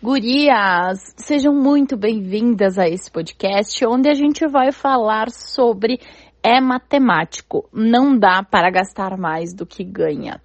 [0.00, 5.98] Gurias, sejam muito bem-vindas a esse podcast onde a gente vai falar sobre
[6.40, 10.40] é matemático, não dá para gastar mais do que ganha.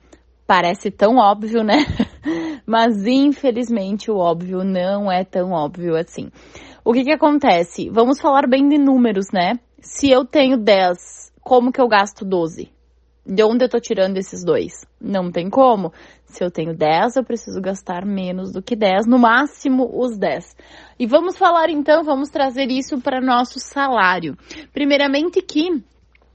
[0.48, 1.86] Parece tão óbvio, né?
[2.66, 6.32] Mas infelizmente o óbvio não é tão óbvio assim.
[6.84, 7.92] O que que acontece?
[7.92, 9.60] Vamos falar bem de números, né?
[9.80, 12.73] Se eu tenho 10, como que eu gasto 12?
[13.26, 14.86] De onde eu tô tirando esses dois?
[15.00, 15.94] Não tem como.
[16.26, 20.56] Se eu tenho 10, eu preciso gastar menos do que 10, no máximo os 10.
[21.00, 24.36] E vamos falar então, vamos trazer isso para nosso salário.
[24.74, 25.70] Primeiramente que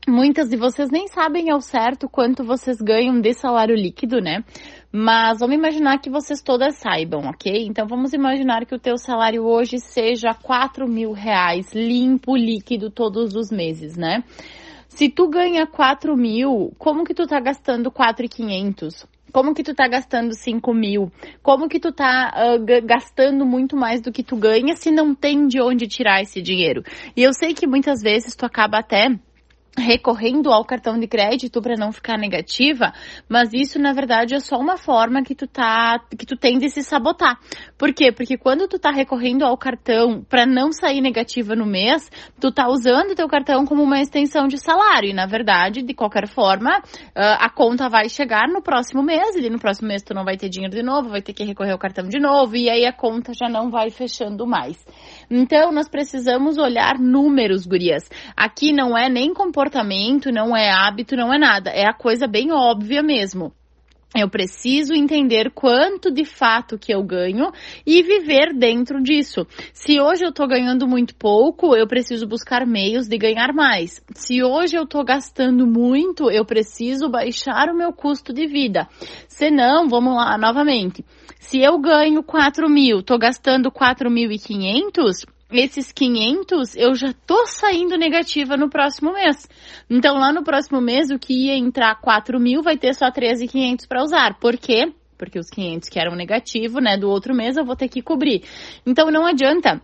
[0.08, 4.42] muitas de vocês nem sabem ao certo quanto vocês ganham de salário líquido, né?
[4.90, 7.66] Mas vamos imaginar que vocês todas saibam, ok?
[7.66, 13.34] Então vamos imaginar que o teu salário hoje seja 4 mil reais limpo, líquido todos
[13.34, 14.24] os meses, né?
[14.88, 19.06] Se tu ganha 4 mil, como que tu tá gastando 4,500?
[19.30, 21.12] Como que tu tá gastando 5 mil?
[21.42, 25.46] Como que tu tá uh, gastando muito mais do que tu ganha se não tem
[25.46, 26.82] de onde tirar esse dinheiro?
[27.14, 29.08] E eu sei que muitas vezes tu acaba até
[29.78, 32.92] recorrendo ao cartão de crédito para não ficar negativa,
[33.28, 36.68] mas isso na verdade é só uma forma que tu tá que tu tem de
[36.68, 37.38] se sabotar.
[37.78, 38.10] Por quê?
[38.12, 42.68] Porque quando tu tá recorrendo ao cartão para não sair negativa no mês, tu tá
[42.68, 46.82] usando teu cartão como uma extensão de salário e na verdade, de qualquer forma,
[47.14, 50.48] a conta vai chegar no próximo mês e no próximo mês tu não vai ter
[50.48, 53.32] dinheiro de novo, vai ter que recorrer ao cartão de novo e aí a conta
[53.32, 54.76] já não vai fechando mais.
[55.30, 58.08] Então nós precisamos olhar números, gurias.
[58.36, 61.70] Aqui não é nem comportamento comportamento, não é hábito, não é nada.
[61.70, 63.52] É a coisa bem óbvia mesmo.
[64.16, 67.52] Eu preciso entender quanto de fato que eu ganho
[67.86, 69.46] e viver dentro disso.
[69.74, 74.02] Se hoje eu tô ganhando muito pouco, eu preciso buscar meios de ganhar mais.
[74.14, 78.88] Se hoje eu tô gastando muito, eu preciso baixar o meu custo de vida.
[79.28, 81.04] Se não, vamos lá novamente.
[81.38, 88.56] Se eu ganho 4 mil, tô gastando 4.500, esses 500 eu já tô saindo negativa
[88.56, 89.48] no próximo mês.
[89.88, 93.86] Então lá no próximo mês o que ia entrar 4 mil vai ter só 13,500
[93.86, 94.38] para usar.
[94.38, 94.92] Por quê?
[95.16, 98.42] Porque os 500 que eram negativo, né, do outro mês eu vou ter que cobrir.
[98.86, 99.80] Então não adianta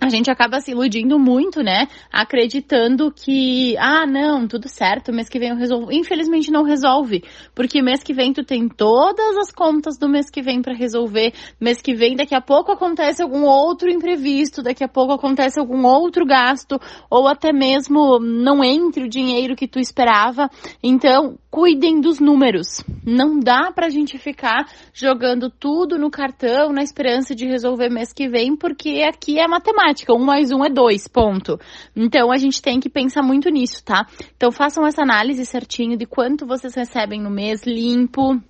[0.00, 1.86] a gente acaba se iludindo muito, né?
[2.12, 5.92] Acreditando que, ah, não, tudo certo, mês que vem eu resolvo.
[5.92, 7.22] Infelizmente não resolve,
[7.54, 11.32] porque mês que vem tu tem todas as contas do mês que vem para resolver.
[11.60, 15.86] Mês que vem, daqui a pouco acontece algum outro imprevisto, daqui a pouco acontece algum
[15.86, 16.78] outro gasto,
[17.08, 20.50] ou até mesmo não entre o dinheiro que tu esperava.
[20.82, 22.84] Então, cuidem dos números.
[23.06, 28.28] Não dá pra gente ficar jogando tudo no cartão na esperança de resolver mês que
[28.28, 31.58] vem, porque aqui é matemática, um mais um é dois, ponto.
[31.94, 34.06] Então a gente tem que pensar muito nisso, tá?
[34.36, 38.40] Então façam essa análise certinho de quanto vocês recebem no mês limpo,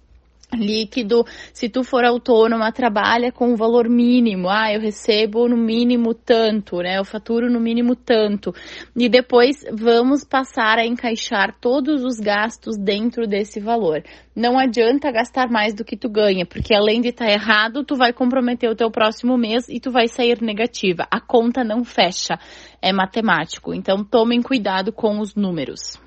[0.53, 4.49] líquido, se tu for autônoma, trabalha com o valor mínimo.
[4.49, 6.99] Ah, eu recebo no mínimo tanto, né?
[6.99, 8.55] Eu faturo no mínimo tanto.
[8.97, 14.03] E depois vamos passar a encaixar todos os gastos dentro desse valor.
[14.35, 17.97] Não adianta gastar mais do que tu ganha, porque além de estar tá errado, tu
[17.97, 21.07] vai comprometer o teu próximo mês e tu vai sair negativa.
[21.11, 22.39] A conta não fecha.
[22.83, 23.73] É matemático.
[23.73, 26.04] Então tomem cuidado com os números.